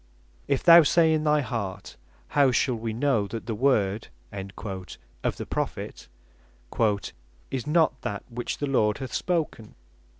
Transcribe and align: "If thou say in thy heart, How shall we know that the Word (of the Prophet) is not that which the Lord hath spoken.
"If 0.47 0.63
thou 0.63 0.81
say 0.81 1.13
in 1.13 1.25
thy 1.25 1.41
heart, 1.41 1.95
How 2.29 2.49
shall 2.49 2.73
we 2.73 2.91
know 2.91 3.27
that 3.27 3.45
the 3.45 3.53
Word 3.53 4.07
(of 4.33 5.37
the 5.37 5.45
Prophet) 5.45 6.07
is 7.51 7.67
not 7.67 8.01
that 8.01 8.23
which 8.27 8.57
the 8.57 8.65
Lord 8.65 8.97
hath 8.97 9.13
spoken. 9.13 9.75